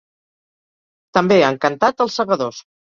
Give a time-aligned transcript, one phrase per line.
[1.19, 2.69] També han cantat ‘Els Segadors’.